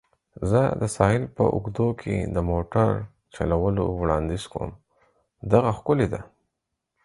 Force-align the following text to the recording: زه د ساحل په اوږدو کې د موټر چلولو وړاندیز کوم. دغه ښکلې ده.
زه 0.49 0.61
د 0.81 0.83
ساحل 0.95 1.23
په 1.35 1.43
اوږدو 1.55 1.87
کې 2.01 2.15
د 2.35 2.37
موټر 2.49 2.89
چلولو 3.35 3.83
وړاندیز 3.99 4.43
کوم. 4.53 4.71
دغه 5.51 5.71
ښکلې 5.77 6.07
ده. 6.13 6.21